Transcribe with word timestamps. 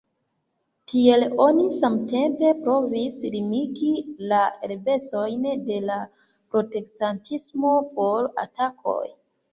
Tiel 0.91 1.25
oni 1.43 1.65
samtempe 1.81 2.53
provis 2.63 3.19
limigi 3.35 3.91
la 4.31 4.39
eblecojn 4.69 5.45
de 5.69 5.77
la 5.91 5.99
protestantismo 6.57 7.79
por 8.01 8.31
atakoj. 8.49 9.01